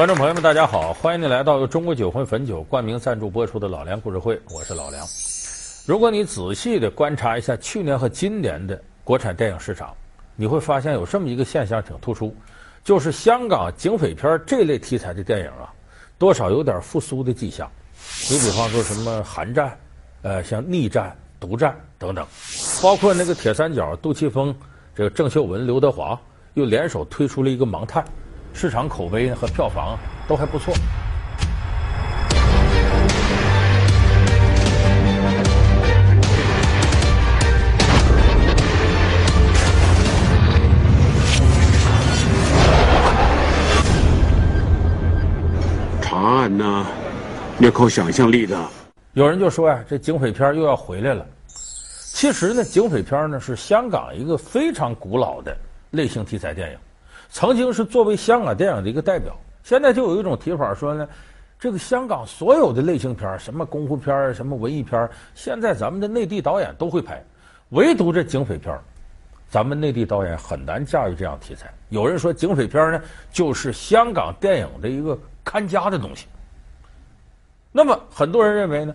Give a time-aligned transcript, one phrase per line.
[0.00, 5.06] 观众朋友们，大家好，欢迎您来到由中国酒魂汾酒冠名赞助播出的《老梁故事会》，我是老梁。
[5.84, 9.94] 如果你仔细的观察一下去年和今年的国产电影市场，
[10.36, 12.34] 你会发现有这么一个现象挺突出，
[12.82, 15.70] 就是香港警匪片这类题材的电影啊，
[16.16, 17.70] 多少有点复苏的迹象。
[18.30, 19.78] 你比方说什么寒战，
[20.22, 22.26] 呃，像逆战、毒战等等，
[22.82, 24.56] 包括那个铁三角，杜琪峰、
[24.94, 26.18] 这个郑秀文、刘德华
[26.54, 28.02] 又联手推出了一个《盲探》。
[28.52, 30.74] 市场口碑和票房都还不错。
[46.02, 46.86] 查案呢，
[47.60, 48.58] 要靠想象力的。
[49.14, 51.26] 有人就说呀，这警匪片又要回来了。
[52.12, 55.56] 其实呢，警匪片呢是香港一个非常古老的
[55.92, 56.78] 类型题材电影。
[57.30, 61.08] 曾经是作为香港电影的一个代表，现在就有一种提法说呢，
[61.58, 67.22] 这个香港所有的类型片，什么功夫片，什么文艺片，现在咱们的内地导演都会拍，
[67.68, 68.76] 唯独这警匪片，
[69.48, 71.72] 咱们内地导演很难驾驭这样题材。
[71.88, 73.00] 有人说警匪片呢，
[73.30, 76.26] 就是香港电影的一个看家的东西。
[77.70, 78.92] 那么很多人认为呢，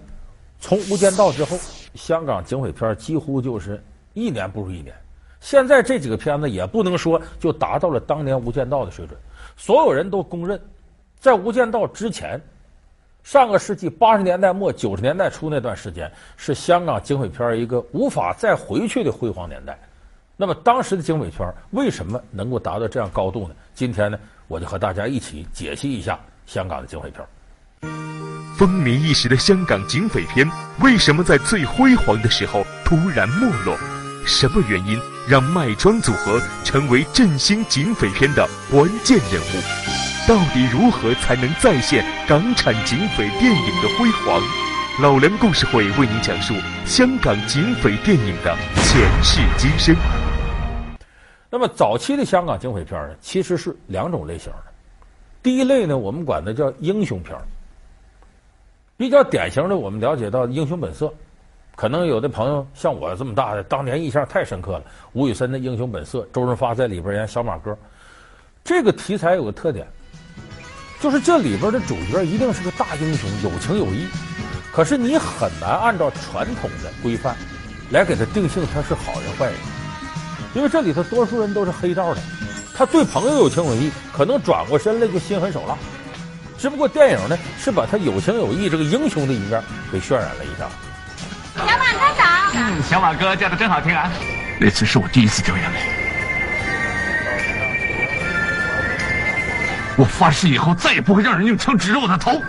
[0.59, 1.57] 从《无间道》之后，
[1.93, 3.81] 香港警匪片几乎就是
[4.13, 4.93] 一年不如一年。
[5.45, 9.15] 现在这几个片子也不能说就达到了当年《无间道》的水准，
[9.55, 10.59] 所有人都公认，
[11.19, 12.41] 在《无间道》之前，
[13.21, 19.77] 上个世纪八十年代末九十年代初那段时间是香港警匪片一个无法再回去的辉煌年代。
[20.35, 23.53] 那么当时的警匪片为什么能够达到这样高度呢？
[23.75, 27.23] 今天呢，我就和大家一起解析一下香港的警匪片。
[28.57, 30.49] 风靡一时的香港警匪片
[30.81, 33.77] 为什么在最辉煌的时候突然没落？
[34.25, 34.99] 什么原因？
[35.27, 44.41] 让麦庄组合成为振兴警匪片的关键人物，到底如何才能再现港产警匪电影的辉煌？
[45.01, 49.95] 老梁故事会为您讲述香港警匪电影的前世今生。
[51.51, 54.63] 那么早期的香港警匪片呢，其实是两种类型的。
[55.43, 57.35] 第一类呢，我们管它叫英雄片，
[58.97, 61.05] 比较典型的，我们了解到《英雄本色》。
[61.75, 64.83] 可能有的朋友像我这么大的，当年印象太深刻了。
[65.11, 67.77] 吴宇森的《英雄本色》，周润发在里边演小马哥。
[68.63, 69.85] 这个题材有个特点，
[71.01, 74.07] 就是这里边的主角一定是个大英雄，有情有义。
[74.71, 77.35] 可是你很难按照传统的规范
[77.91, 79.55] 来给他定性他是好人坏人，
[80.53, 82.21] 因为这里头多数人都是黑道的。
[82.73, 85.77] 他对朋友有情有义，可能转过身来就心狠手辣。
[86.57, 90.69] 只不过电影呢是把他有情有义这个英雄的一面给渲染了一下。
[92.55, 92.71] 小马哥早。
[92.71, 94.09] 嗯，小马哥叫的真好听啊！
[94.57, 95.79] 那次是我第一次掉眼泪，
[99.97, 102.41] 我发誓以后再也不会让人用枪指着我的头。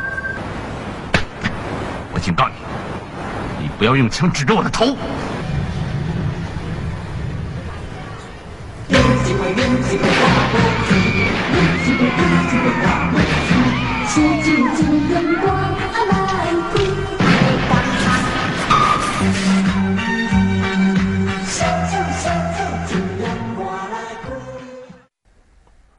[2.13, 4.97] 我警告你，你不要用枪指着我的头。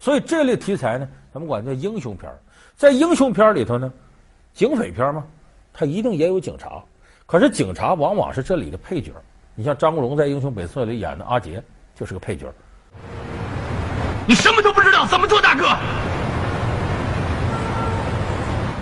[0.08, 2.32] 所以这类题材呢，咱们管叫英雄片。
[2.78, 3.92] 在英雄片里头呢，
[4.54, 5.22] 警匪片嘛，
[5.74, 6.82] 它一定也有警察。
[7.26, 9.12] 可是警察往往是这里的配角。
[9.54, 11.62] 你像张国荣在《英雄本色》里演的阿杰，
[11.94, 12.48] 就是个配角。
[14.26, 15.66] 你什么都不知道，怎么做大哥？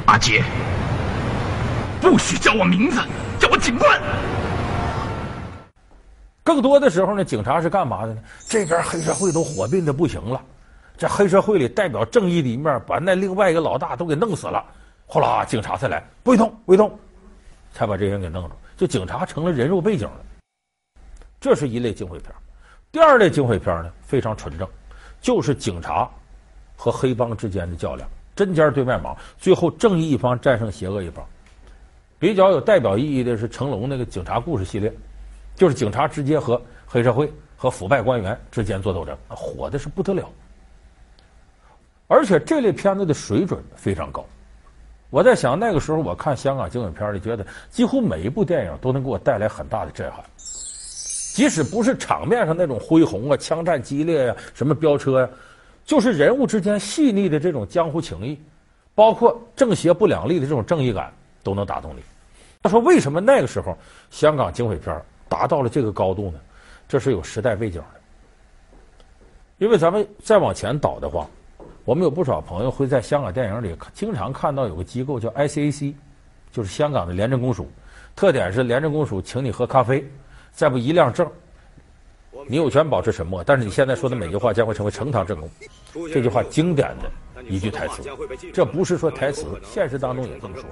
[0.05, 0.43] 阿杰，
[1.99, 3.01] 不许叫我名字，
[3.39, 3.99] 叫我警官。
[6.43, 8.21] 更多的时候呢，警察是干嘛的呢？
[8.47, 10.39] 这边黑社会都火并的不行了。
[10.97, 14.63] 这黑社会里代表正义的一面，把那另外一个老大都给弄死了，
[15.05, 16.97] 呼啦警察才来，不许动，不许动，
[17.73, 18.55] 才把这人给弄住。
[18.77, 20.25] 就警察成了人肉背景了。
[21.39, 22.31] 这是一类警匪片。
[22.91, 24.67] 第二类警匪片呢，非常纯正，
[25.21, 26.09] 就是警察
[26.75, 31.25] 和黑帮之间的较量，针尖对麦芒，最后正义一方战胜邪恶一方。
[32.17, 34.91] 比较有代表意义的是成龙那个警察故事系列，
[35.55, 40.29] 就是警察直接和黑社会和腐败官员之间做斗争，火的是不得了。
[42.07, 44.23] 而且这类片子的水准非常高，
[45.09, 55.29] 我在想那个时候我看香港警匪片里，觉得几乎每一部电影都能给我带来很大的震撼，即使不是场面上那种恢宏啊、枪战激烈呀、什么飙车呀、
[55.83, 58.39] 就是人物之间细腻的这种江湖情谊，
[58.93, 61.11] 包括正邪不两立的这种正义感，
[61.41, 62.03] 都能打动你。
[62.61, 63.75] 他说：“为什么那个时候
[64.11, 66.39] 香港警匪片达到了这个高度呢？
[66.87, 67.99] 这是有时代背景的，
[69.57, 71.27] 因为咱们再往前倒的话。”
[71.85, 75.93] 我们有不少朋友会在香港电影里经常看到有个机构叫 ICAC，
[76.51, 77.69] 就是香港的廉政公署。
[78.15, 80.03] 特点是廉政公署请你喝咖啡，
[80.51, 81.29] 再不一亮证，
[82.47, 83.43] 你有权保持沉默。
[83.43, 85.47] 但是你现在说的每句话将会成为呈堂证供。
[86.11, 88.01] 这句话经典的一句台词，
[88.51, 90.65] 这不是说台词，现实当中也这么说。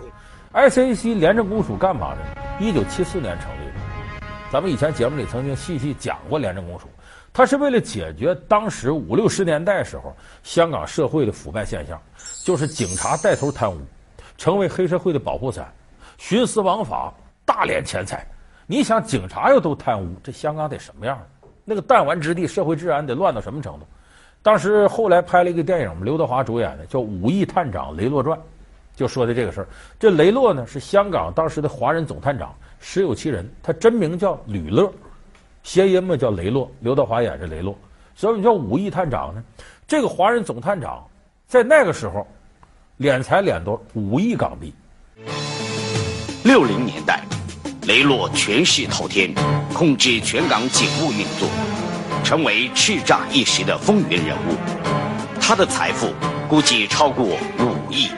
[0.51, 2.65] ICAC 廉政公署干嘛的？
[2.65, 4.25] 一九七四年成立的。
[4.51, 6.88] 咱们以前节目里曾经细细讲过廉政公署。
[7.33, 12.00] 他是为了解决当时五六十年代时候香港社会的腐败现象，
[12.44, 13.81] 就是警察带头贪污，
[14.38, 15.74] 成为黑社会的保护伞，
[16.19, 17.12] 徇私枉法，
[17.44, 18.24] 大敛钱财。
[18.68, 21.19] 你想，警察要都贪污，这香港得什么样？
[21.65, 23.86] 那个弹丸之地，社会治安得乱到什么程度？
[24.44, 28.38] 当时后来拍了一个电影，刘德华主演的，叫《武义探长雷洛传》，
[28.95, 29.68] 就说的这个事儿。
[30.00, 34.91] 这雷洛呢，是香港当时的华人总探长，实有其人，他真名叫吕乐。
[35.63, 37.75] 谐音嘛，叫雷洛，刘德华演是雷洛，
[38.15, 39.44] 所以你叫武义探长呢。
[39.88, 41.04] 这个华人总探长
[41.48, 42.27] 在那个时候，
[43.00, 44.74] 敛财敛多五亿港币。
[46.44, 47.21] 六零年代，
[47.88, 49.33] 雷洛权势滔天，
[49.74, 51.48] 控制全港警务运作，
[52.24, 54.56] 成为叱咤一时的风云人物。
[55.39, 56.12] 他的财富
[56.50, 58.10] 估计超过五亿。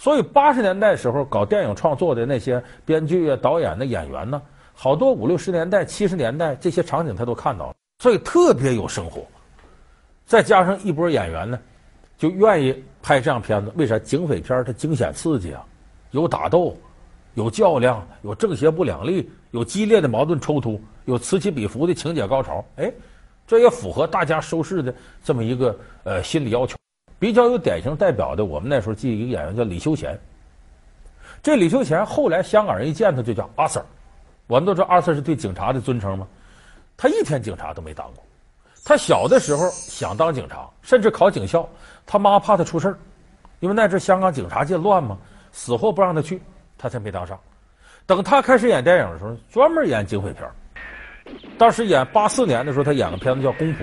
[0.00, 4.40] 所以八十年代时候搞电影创作的那些编剧啊、导演的演员呢，
[4.72, 9.22] 好多五六十年代、七十年代这些场景他都看到了，所以特别有生活。
[10.24, 11.60] 再加上一波演员呢，
[12.16, 13.70] 就愿意拍这样片子。
[13.76, 13.98] 为啥？
[13.98, 15.62] 警匪片它惊险刺激啊，
[16.12, 16.74] 有打斗，
[17.34, 22.64] 有较量，有正邪不两立，有激烈的矛盾冲突，有此起彼伏的情节高潮。
[22.76, 22.90] 哎，
[23.46, 26.74] 这也符合大家收视的这么一个呃心理要求。
[27.20, 30.18] 比较有典型代表的，我们那时候记一个演员叫李修贤。
[31.42, 33.84] 这李修贤后来香港人一见他就叫阿 Sir，
[34.46, 36.26] 我们都知道阿 Sir 是对警察的尊称吗？
[36.96, 38.24] 他一天警察都没当过。
[38.84, 41.68] 他小的时候想当警察，甚至考警校，
[42.06, 42.98] 他妈怕他出事儿，
[43.60, 45.16] 因为那阵香港警察界乱嘛，
[45.52, 46.40] 死活不让他去，
[46.78, 47.38] 他才没当上。
[48.06, 50.50] 等他开始演电影的时候，专门演警匪片。
[51.58, 53.78] 当时演八四年的时候，他演个片子叫《公仆》，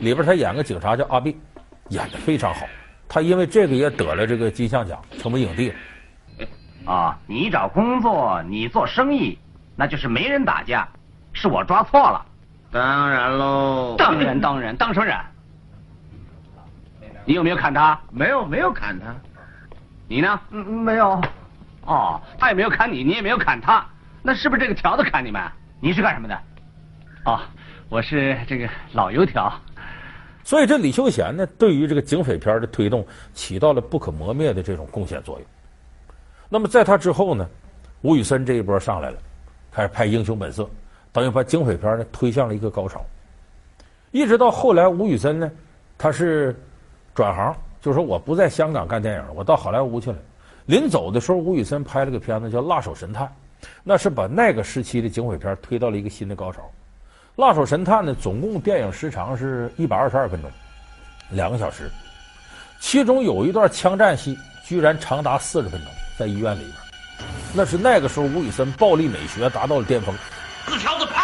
[0.00, 1.38] 里边他演个警察叫阿碧。
[1.90, 2.66] 演得非常好，
[3.08, 5.74] 他因为这个也得了这个金像奖，成为影帝了。
[6.86, 9.38] 啊，你找工作，你做生意，
[9.76, 10.88] 那就是没人打架，
[11.32, 12.24] 是我抓错了。
[12.72, 15.24] 当然喽，当然当然，当什么然？
[17.24, 18.00] 你有没有砍他？
[18.10, 19.14] 没有，没有砍他。
[20.08, 20.40] 你呢？
[20.50, 21.20] 嗯，没有。
[21.84, 23.84] 哦，他也没有砍你，你也没有砍他，
[24.22, 25.42] 那是不是这个条子砍你们？
[25.80, 26.38] 你是干什么的？
[27.24, 27.40] 哦，
[27.88, 29.52] 我是这个老油条。
[30.42, 35.46] 所以这李修贤呢，对于这个警匪片的推动起到了不可磨灭的这种贡献作用。
[36.48, 37.48] 那么在他之后呢，
[38.02, 39.18] 吴宇森这一波上来了，
[39.70, 40.62] 开始拍《英雄本色》，
[41.12, 43.04] 等于把警匪片呢推向了一个高潮。
[44.10, 45.50] 一直到后来，吴宇森呢，
[45.96, 46.56] 他是
[47.14, 50.18] 转行，就说我不在香港干电影了，我到好莱坞去了。
[50.66, 53.26] 临走的时候，吴宇森拍了个片子叫《辣手神探》，
[53.84, 56.62] 那是把那个时期的警匪片推到了一个新的高潮。
[57.40, 60.50] 《辣手神探》呢，总共电影时长是一百二十二分钟，
[61.30, 61.90] 两个小时，
[62.78, 66.74] 其中有一段枪战戏居然长达四十分钟，在医院里边，
[67.54, 70.14] 那是那个时候吴宇森暴力美学达到了巅峰。
[70.66, 71.19] 四条子啪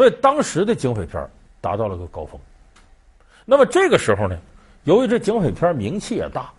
[0.00, 1.28] 所以当时的警匪片
[1.60, 2.40] 达到了个高峰。
[3.44, 4.34] 那么这个时候呢，
[4.84, 6.50] 由于这警匪片名气也大，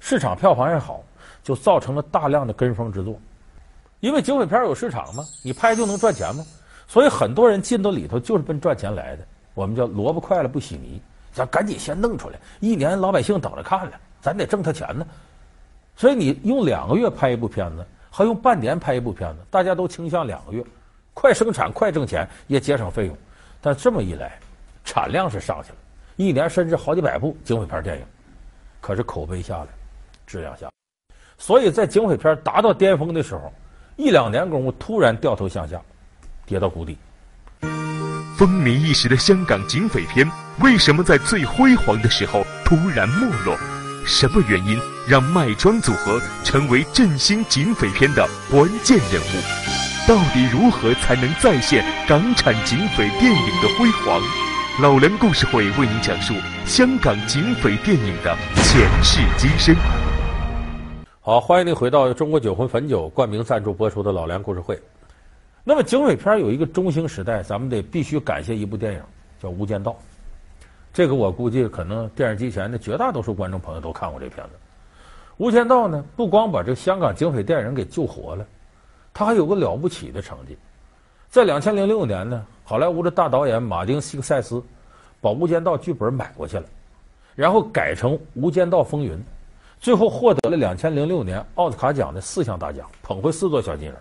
[0.00, 1.00] 市场票房也好，
[1.44, 3.16] 就造成了大量的跟风之作。
[4.00, 6.44] 因为警匪片有市场嘛，你拍就能赚钱嘛，
[6.88, 9.24] 所以很多人进到里头就是奔赚钱来的。
[9.54, 11.00] 我们叫萝卜快了不洗泥，
[11.32, 15.06] 咱赶紧先弄出来，一年老百姓等着看了，咱得挣他钱呢。
[15.94, 20.64] 所以你用两个月拍一部片子，还用半年拍一部片子，大家都倾向两个月。
[21.14, 23.16] 快生产、快挣钱，也节省费用，
[23.60, 24.38] 但这么一来，
[24.84, 25.76] 产量是上去了，
[26.16, 28.04] 一年甚至好几百部警匪片电影，
[28.80, 29.66] 可是口碑下来，
[30.26, 30.70] 质量下，
[31.36, 33.52] 所以在警匪片达到巅峰的时候，
[33.96, 35.80] 一两年功夫突然掉头向下，
[36.46, 36.96] 跌到谷底。
[38.38, 40.26] 风靡一时的香港警匪片，
[40.60, 43.54] 为什么在最辉煌的时候突然没落？
[44.06, 49.59] 什么原因让麦庄组合成为振兴警匪片的关键人物？
[50.08, 54.20] 到底如何才能再现港产警匪电影的辉煌？
[54.80, 56.32] 老梁故事会为您讲述
[56.64, 59.76] 香港警匪电影的前世今生。
[61.20, 64.80] 好，欢迎您回到中国酒魂汾酒冠名赞助播出的老梁故事会。
[65.62, 69.02] 那么警匪片有一个中兴时代，咱们得必须感谢一部电影，
[69.40, 69.92] 叫《无间道》。
[70.94, 74.52] 这个我估计可能电视机前的绝大多数观众朋友都看过这片子。
[75.36, 78.46] 《无间道》呢，不光把这香港警匪电影给救活了，
[79.12, 80.56] 他还有个了不起的成绩。
[81.28, 84.62] 在两千零六年呢，好莱坞的大导演马丁·西克塞斯
[85.20, 86.64] 把《无间道》剧本买过去了，
[87.36, 89.12] 然后改成《无间道风云》，
[89.78, 93.96] 最后获得了两千零六年奥斯卡奖的四项大奖，捧回四座小金人。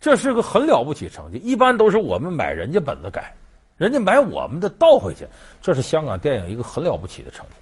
[0.00, 3.32] 这是个很了不起成绩，一般都是我们买人家本子改，
[3.76, 5.24] 人家买我们的倒回去，
[5.60, 7.52] 这是香港电影一个很了不起的成绩。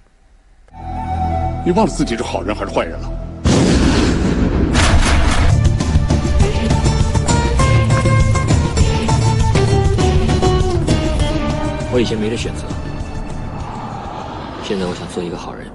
[1.63, 3.30] 你忘了自己是好人还是坏人了？
[11.93, 12.65] 我以前没得选择，
[14.63, 15.67] 现在我想做一个好人。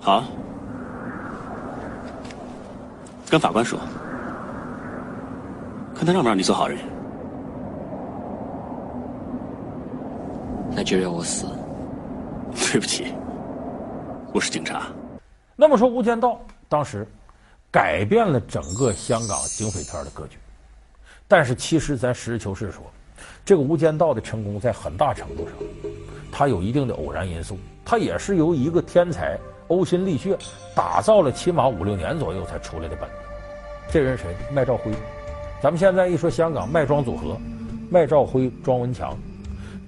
[0.00, 0.22] 好。
[3.28, 3.78] 跟法官说，
[5.94, 6.78] 看他让不让你做好人。
[10.70, 11.46] 那就让我死。
[12.72, 13.14] 对不起，
[14.32, 14.82] 我是警察。
[15.56, 16.30] 那么说，《无间道》
[16.68, 17.06] 当时
[17.70, 20.38] 改变了整个香港警匪片的格局。
[21.28, 22.82] 但是，其实咱实事求是说，
[23.44, 25.54] 这个《无间道》的成功在很大程度上，
[26.30, 27.58] 它有一定的偶然因素。
[27.84, 29.38] 它也是由一个天才。
[29.68, 30.38] 呕心沥血
[30.76, 33.14] 打造了起码五六年左右才出来的本子，
[33.90, 34.26] 这人谁？
[34.52, 34.92] 麦兆辉。
[35.60, 37.36] 咱们现在一说香港麦庄组合，
[37.90, 39.18] 麦兆辉、庄文强，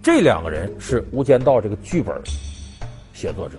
[0.03, 2.21] 这两个人是《无间道》这个剧本
[3.15, 3.57] 写作者。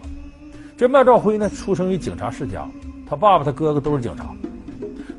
[0.77, 2.69] 这麦兆辉呢，出生于警察世家，
[3.09, 4.35] 他爸爸、他哥哥都是警察，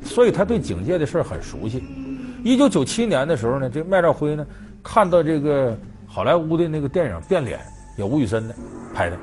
[0.03, 1.83] 所以他对警界的事儿很熟悉。
[2.43, 4.45] 一九九七年的时候呢，这麦兆辉呢，
[4.83, 7.59] 看到这个好莱坞的那个电影《变脸》，
[7.97, 8.55] 有吴宇森的
[8.93, 9.17] 拍的。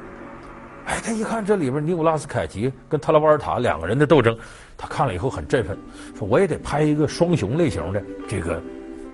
[0.84, 4.36] 哎，他一看这里边尼古拉斯凯奇跟特拉瓦尔塔两个人的斗争，
[4.76, 5.76] 他看了以后很振奋，
[6.16, 8.62] 说我也得拍一个双雄类型的这个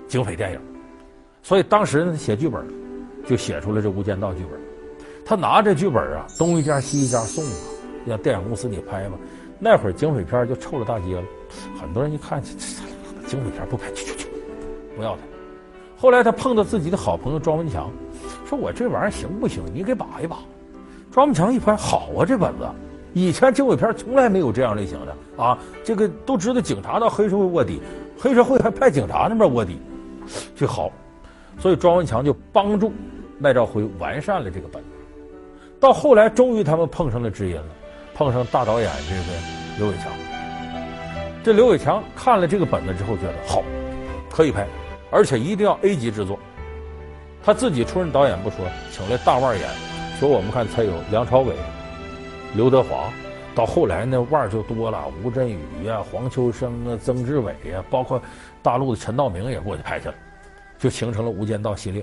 [0.07, 0.61] 警匪电影。
[1.43, 2.65] 所以当时呢，写剧本
[3.27, 4.61] 就写出了这《无间道》剧本。
[5.27, 7.51] 他拿着剧本啊，东一家西一家送啊，
[8.07, 9.17] 让电影公司你拍吧。
[9.59, 11.23] 那会儿警匪片就臭了大街了，
[11.81, 12.51] 很多人一看，这
[13.27, 14.29] 警匪片不拍，去去去，
[14.97, 15.23] 不要他。
[15.97, 17.91] 后来他碰到自己的好朋友庄文强，
[18.47, 19.63] 说我这玩意儿行不行？
[19.73, 20.39] 你给把一把。
[21.11, 22.69] 庄文强一拍，好啊，这本子，
[23.13, 27.81] 以前警匪片从来没有这样类型的啊，这个都知道警察到黑社会卧底，
[28.19, 29.79] 黑社会还派警察那边卧底，
[30.55, 30.91] 这好，
[31.59, 32.93] 所以庄文强就帮助
[33.39, 34.89] 麦兆辉完善了这个本子。
[35.81, 37.65] 到后来，终于他们碰上了知音了，
[38.15, 39.39] 碰上大导演这个
[39.79, 40.24] 刘伟强。
[41.45, 43.63] 这刘伟强看了这个本子之后，觉得好，
[44.31, 44.67] 可以拍，
[45.11, 46.39] 而且一定要 A 级制作。
[47.45, 48.61] 他自己出任导演不说，
[48.91, 49.69] 请来大腕演。
[50.19, 51.53] 说我们看才有梁朝伟、
[52.55, 53.13] 刘德华，
[53.55, 58.23] 到后来那腕儿就多了，吴镇宇呀、黄秋生啊、曾志伟呀、包括
[58.63, 60.15] 大陆的陈道明也过去拍去了，
[60.79, 62.03] 就形成了《无间道》系列。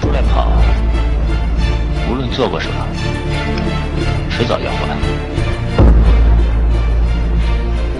[0.00, 0.46] 朱连鹏，
[2.08, 2.86] 无论做过什么，
[4.30, 5.29] 迟早要还。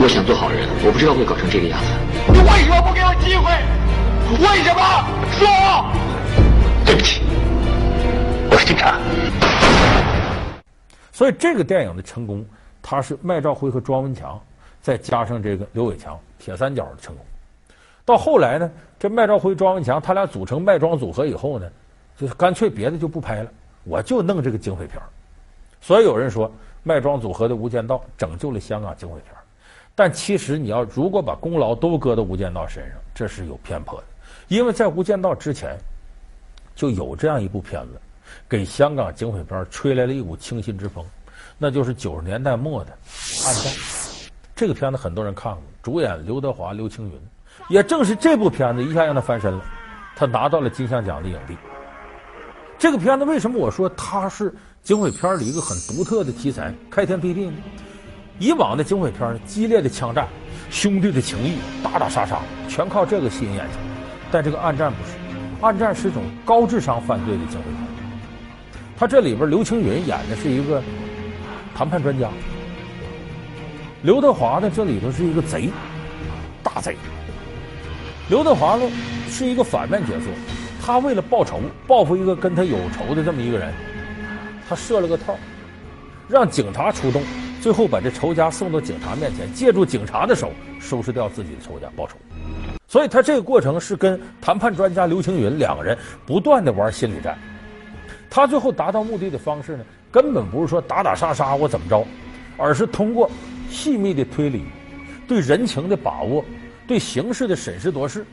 [0.03, 1.89] 我想做好人，我不知道会搞成这个样子。
[2.33, 3.53] 你为什么不给我机会？
[4.41, 4.81] 为什么？
[5.37, 5.47] 说！
[6.87, 7.21] 对不起。
[8.51, 8.99] 我是警察，
[11.13, 12.43] 所以这个电影的成功，
[12.81, 14.41] 他是麦兆辉和庄文强，
[14.81, 17.23] 再加上这个刘伟强，铁三角的成功。
[18.07, 21.69] 到后来呢，这麦兆辉、庄文强他俩组成麦庄组合以后呢，
[22.17, 23.51] 就是干脆别的就不拍了，
[23.85, 24.99] 我就弄这个警匪片。
[25.79, 26.51] 所以有人说
[26.83, 29.35] 麦庄组合的《无间道》拯救了香港警匪片，
[29.95, 34.05] 但其实你要如果把功劳都搁到《无间道》身上，这是有偏颇的，
[34.49, 35.77] 因为在《无间道》之前
[36.75, 38.01] 就有这样一部片子。
[38.49, 41.05] 给香港警匪片吹来了一股清新之风，
[41.59, 42.93] 那就是九十年代末的
[43.47, 43.73] 《暗战》。
[44.55, 47.21] 这个片子很多人看过，主演刘德华、刘青云。
[47.69, 49.65] 也正是这部片子一下让他翻身了，
[50.15, 51.57] 他拿到了金像奖的影帝。
[52.79, 57.57] 这个片子为什么我说它是警匪片里一个很独特的题材，开天辟地呢？
[58.41, 60.27] 以往的警匪片激烈的枪战、
[60.71, 63.73] 兄弟的情谊、打打杀杀，全靠这个吸引眼球。
[64.33, 65.13] 但这个《暗战》不是，
[65.61, 67.77] 《暗战》是一种高智商犯罪的警匪片。
[68.99, 70.83] 他这里边刘青云演的是一个
[71.75, 72.31] 谈判专家，
[74.01, 75.69] 刘德华呢这里头是一个贼，
[76.63, 76.97] 大贼。
[78.31, 78.91] 刘德华呢
[79.29, 80.27] 是一个反面角色，
[80.83, 83.71] 他为了报仇，报复一个跟他有仇的这么一个人，
[84.67, 85.37] 他设了个套，
[86.27, 87.23] 让警察出动，
[87.61, 90.51] 最后把这仇家送到警察面前，借助警察的手
[90.81, 92.15] 收拾掉自己的仇家，报仇。
[92.89, 97.39] 所以他这个过程是跟谈判专家刘青云两个人不断的玩心理战。
[98.31, 102.05] 他最后达到目的的方式呢，根本不是说打打杀杀我怎么着，
[102.57, 103.31] 而是通过
[103.69, 104.65] 细密的推理、
[105.29, 106.45] 对人情的把握、
[106.87, 108.25] 对形势的审时度势，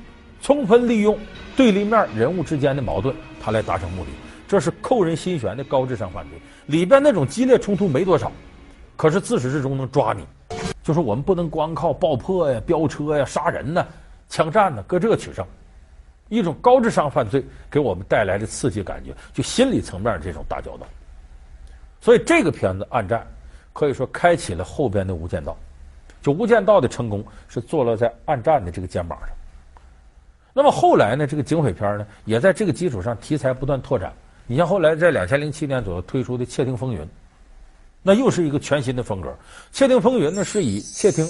[0.41, 1.17] 充分利用
[1.55, 4.11] 对立面人物之间的矛盾，他来达成目的。
[4.47, 8.31] 这是扣人心弦的高智商犯罪，里边那种激烈冲突没多少，
[8.97, 10.25] 可是自始至终能抓你。
[10.83, 13.85] 就是我们不能光靠爆破呀、飙车呀、杀人呐、
[14.27, 15.45] 枪战呢，搁这取胜。
[16.29, 20.85] 一种高智商犯罪给我们带来的刺激感觉，就心理层面这种打交道。
[22.01, 23.19] 所以这个片子《暗战》
[23.71, 25.55] 可以说开启了后边的《无间道》，
[26.25, 29.29] 就《无间道》的成功是坐落在《暗战》的这个肩膀上。
[30.53, 34.11] 那么后来呢，这个警匪片呢，也在这个基础上题材不断拓展。
[34.47, 37.01] 你像后来在两千零七年左右推出的《窃听风云》，
[38.07, 39.27] 那又是一个全新的风格。
[39.73, 41.27] 《窃听风云》呢是以窃听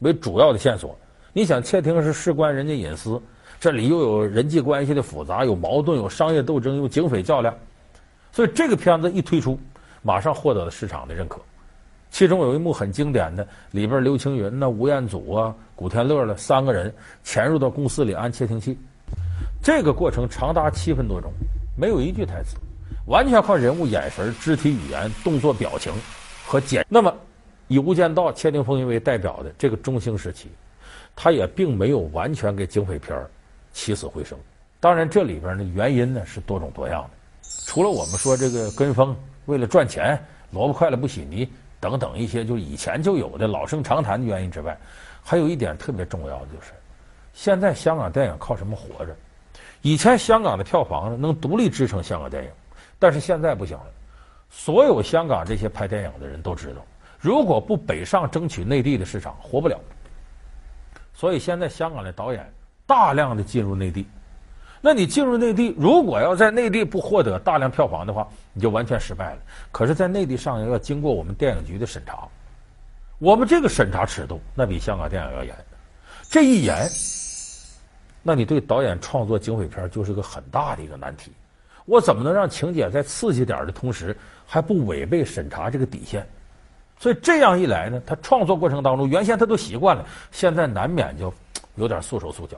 [0.00, 0.94] 为主要的线索。
[1.32, 3.18] 你想，窃听是事关人家隐私。
[3.58, 7.56] 这里又有人际关系的复杂，有矛盾，有商业斗争，有警匪较量，
[8.32, 9.58] 所以这个片子一推出，
[10.02, 11.40] 马上获得了市场的认可。
[12.10, 18.76] 其中有一幕很经典的，里边刘青云呐、吴彦祖啊、古天乐了三个人潜入到公司里安窃听器，
[19.62, 21.32] 这个过程长达七分多钟，
[21.78, 22.58] 没有一句台词，
[23.06, 25.92] 完全靠人物眼神、肢体语言、动作表情
[26.46, 26.86] 和剪。
[26.88, 27.14] 那么，
[27.68, 30.48] 以《无间道》《窃听风云》为代表的这个中兴时期，
[31.16, 33.28] 他也并没有完全给警匪片儿。
[33.72, 34.36] 起死回生，
[34.80, 37.10] 当然这里边的原因呢是多种多样的。
[37.66, 39.16] 除了我们说这个跟风
[39.46, 44.76] 为了赚钱，萝卜快了不洗泥等等一些就以前就有的老生常谈的原因之外，
[45.22, 46.72] 还有一点特别重要的就是，
[47.32, 49.14] 现在香港电影靠什么活着？
[49.82, 52.50] 以前香港的票房呢能独立支撑香港电影，
[53.00, 53.86] 但是现在不行了。
[54.48, 56.86] 所有香港这些拍电影的人都知道，
[57.18, 59.76] 如果不北上争取内地的市场，活不了。
[61.12, 62.48] 所以现在香港的导演。
[62.86, 64.04] 大量的进入内地，
[64.80, 69.38] 那你进入内地，如果要在内地不获得大量票房的话，你就完全失败了。
[69.70, 72.26] 可是，在内地上映要经过我们电影局的审查，
[73.20, 75.54] 我们这个审查尺度那比香港电影要严。
[76.28, 76.84] 这一严，
[78.24, 81.30] 那你对导演创作警匪片就是个很大的一个难题。
[81.90, 86.24] 我怎么能让情节在刺激点的同时还不违背审查这个底线？
[87.00, 91.34] 所以这样一来呢，他创作过程当中原先他都习惯了，现在难免就
[91.74, 92.56] 有点束手束脚。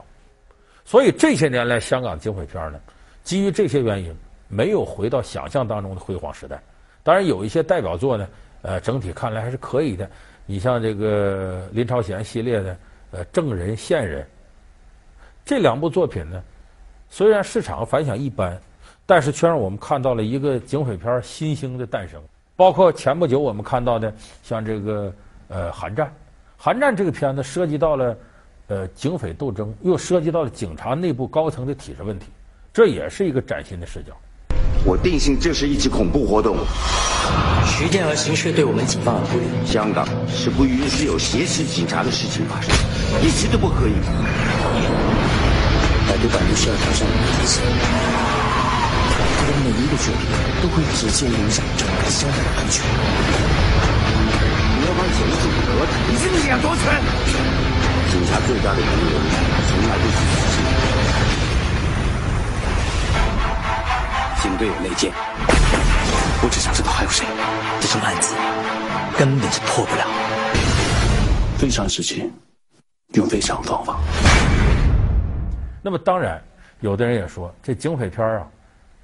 [0.85, 2.79] 所以这些年来，香港警匪片呢，
[3.23, 4.15] 基于这些原因，
[4.49, 6.61] 没有回到想象当中的辉煌时代。
[7.01, 8.27] 当然，有一些代表作呢，
[8.61, 10.07] 呃，整体看来还是可以的。
[10.45, 12.77] 你像这个林超贤系列的，
[13.09, 14.21] 呃，《证人》《线人》
[15.43, 16.43] 这两部作品呢，
[17.09, 18.61] 虽然市场反响一般，
[19.05, 22.21] 但是却让我们看到了一个警匪片新兴的诞生。
[22.55, 24.13] 包括前不久我们看到的，
[24.43, 25.13] 像这个
[25.47, 26.07] 呃《寒战》，
[26.57, 28.15] 《寒战》这个片子涉及到了。
[28.67, 32.27] 呃，警匪斗争又涉及到了警察内部高层的体制问题，
[32.71, 34.13] 这也是一个崭新的视角。
[34.85, 36.55] 我定性这是一起恐怖活动。
[37.67, 39.43] 徐建和刑事对我们警方的不利。
[39.65, 42.73] 香港是不允许有挟持警察的事情发生，
[43.21, 43.93] 一起都不可以。
[46.07, 47.61] 百度百度需要挑战我的底线，
[48.31, 48.32] 他
[49.45, 50.23] 的每一个决定
[50.61, 52.83] 都会直接影响整个香港的安全。
[54.79, 55.33] 你要把前途
[55.67, 56.81] 和你是两夺权。
[58.11, 59.13] 警察最大的敌人，
[59.67, 60.55] 从来都是自己。
[64.41, 65.11] 警队有内奸，
[66.43, 67.25] 我只想知道还有谁。
[67.79, 68.35] 这种案子
[69.17, 70.05] 根本是破不了。
[71.57, 72.29] 非常时期，
[73.13, 73.97] 用非常方法。
[75.81, 76.39] 那么当然，
[76.81, 78.45] 有的人也说，这警匪片啊，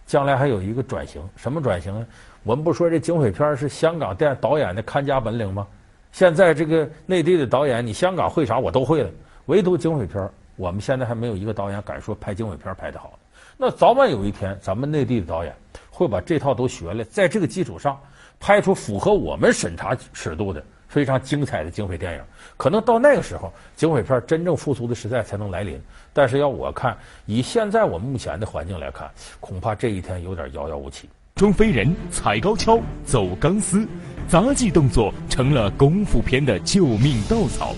[0.10, 1.22] 将来还有一个转型。
[1.36, 2.08] 什么转型呢？
[2.42, 5.68] 我们不说这警匪片是香港电导演的看家本领吗？
[6.12, 9.10] 现在这个内地的导演，你香港会啥我都会了，
[9.46, 13.20] 唯独警匪片，我们现在还没有一个导演敢说拍警匪片拍得好。
[13.56, 15.56] 那早晚有一天，咱们内地的导演
[15.92, 17.96] 会把这套都学了，在这个基础上
[18.40, 22.22] 拍出符合我们审查尺度的非常精彩的警匪电影。
[22.58, 25.80] 可能到那个时候，警匪片真正复苏的时代才能来临。
[26.12, 31.08] 但是要我看，以现在我目前的环境来看，恐怕这一天有点遥遥无期。
[31.36, 33.88] 装飞人、踩高跷、走钢丝。
[34.28, 37.74] 杂技动作成了功夫片的救命稻草，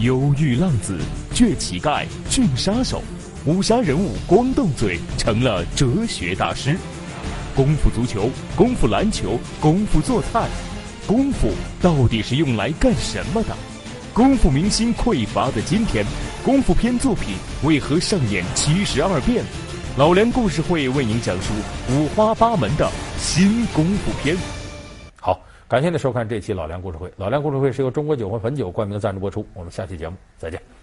[0.00, 0.98] 忧郁浪子、
[1.34, 3.02] 倔乞丐、俊杀手，
[3.44, 6.78] 武侠人物光动嘴成了哲学大师。
[7.54, 10.48] 功夫足球、功夫篮球、功夫做菜，
[11.06, 11.50] 功夫
[11.82, 13.54] 到底是用来干什么的？
[14.14, 16.04] 功夫明星匮乏的今天，
[16.42, 19.44] 功夫片作品为何上演七十二变？
[19.98, 21.52] 老梁故事会为您讲述
[21.90, 24.36] 五花八门的新功夫片。
[25.20, 25.38] 好，
[25.68, 27.12] 感谢您收看这期老梁故事会。
[27.16, 29.46] 老梁故事会是由中国酒魂汾酒冠名赞助播出。
[29.52, 30.73] 我们下期节目再见。